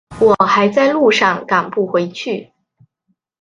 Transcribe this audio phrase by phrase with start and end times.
[0.19, 2.51] 我还在路上赶不回去